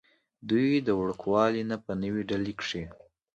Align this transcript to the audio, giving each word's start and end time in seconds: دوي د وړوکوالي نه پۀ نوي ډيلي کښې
دوي 0.49 0.71
د 0.87 0.89
وړوکوالي 0.99 1.63
نه 1.71 1.77
پۀ 1.83 1.91
نوي 2.03 2.21
ډيلي 2.29 2.53
کښې 2.59 2.83